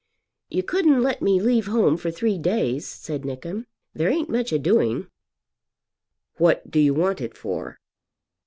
"You 0.49 0.63
couldn't 0.63 1.03
let 1.03 1.21
me 1.21 1.39
leave 1.39 1.67
home 1.67 1.95
for 1.95 2.09
three 2.09 2.39
days?" 2.39 2.87
said 2.87 3.21
Nickem. 3.23 3.67
"There 3.93 4.09
ain't 4.09 4.31
much 4.31 4.51
a 4.51 4.57
doing." 4.57 5.07
"What 6.37 6.71
do 6.71 6.79
you 6.79 6.95
want 6.95 7.21
it 7.21 7.37
for?" 7.37 7.77